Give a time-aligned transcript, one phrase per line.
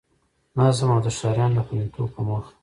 [0.57, 2.51] نظم او د ښاريانو د خوندیتوب په موخه